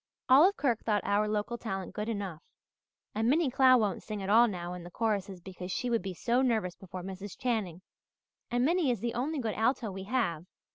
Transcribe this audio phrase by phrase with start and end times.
[0.29, 2.41] Olive Kirk thought our local talent good enough
[3.13, 6.15] and Minnie Clow won't sing at all now in the choruses because she would be
[6.15, 7.37] so nervous before Mrs.
[7.37, 7.83] Channing.
[8.49, 10.47] And Minnie is the only good alto we have!